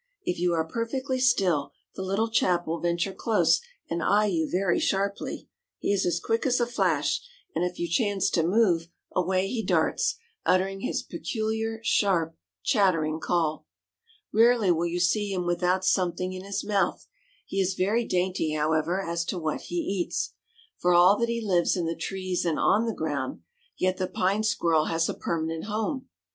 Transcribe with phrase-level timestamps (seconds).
[0.25, 4.79] If you are perfectly still, the little chap will venture close and eye you very
[4.79, 5.47] sharply.
[5.77, 7.21] He is as quick as a flash,
[7.53, 13.67] and if you chance to move, away he darts, uttering his peculiar, sharp, chattering call.
[14.33, 17.05] Rarely will you see him without something in his mouth.
[17.45, 20.33] He is very dainty, however, as to what he eats.
[20.79, 23.43] For all that he lives in the trees and on the ground,
[23.77, 26.09] yet the Pine Squirrel has a permanent home.